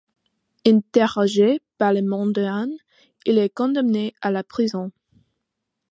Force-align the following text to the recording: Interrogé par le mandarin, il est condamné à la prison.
Interrogé 0.65 1.61
par 1.77 1.93
le 1.93 2.01
mandarin, 2.01 2.69
il 3.27 3.37
est 3.37 3.53
condamné 3.53 4.15
à 4.23 4.31
la 4.31 4.43
prison. 4.43 4.91